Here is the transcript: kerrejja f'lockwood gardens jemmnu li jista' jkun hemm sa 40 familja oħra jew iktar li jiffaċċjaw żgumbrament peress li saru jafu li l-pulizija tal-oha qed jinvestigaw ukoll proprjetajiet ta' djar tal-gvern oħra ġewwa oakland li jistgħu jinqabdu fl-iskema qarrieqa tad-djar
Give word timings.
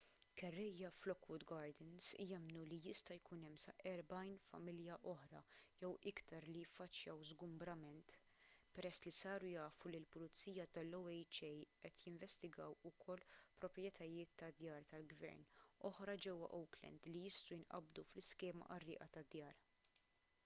kerrejja 0.41 0.89
f'lockwood 0.99 1.43
gardens 1.49 2.05
jemmnu 2.29 2.61
li 2.69 2.77
jista' 2.85 3.15
jkun 3.17 3.41
hemm 3.47 3.57
sa 3.63 3.73
40 3.89 4.37
familja 4.53 4.95
oħra 5.11 5.41
jew 5.81 5.91
iktar 6.11 6.47
li 6.53 6.63
jiffaċċjaw 6.63 7.19
żgumbrament 7.31 8.15
peress 8.77 9.03
li 9.05 9.13
saru 9.17 9.51
jafu 9.51 9.91
li 9.91 9.99
l-pulizija 10.03 10.65
tal-oha 10.79 11.17
qed 11.39 11.99
jinvestigaw 12.05 12.77
ukoll 12.91 13.23
proprjetajiet 13.59 14.33
ta' 14.43 14.49
djar 14.63 14.87
tal-gvern 14.95 15.45
oħra 15.91 16.17
ġewwa 16.25 16.49
oakland 16.61 17.11
li 17.13 17.21
jistgħu 17.27 17.59
jinqabdu 17.59 18.07
fl-iskema 18.11 18.71
qarrieqa 18.73 19.09
tad-djar 19.19 19.63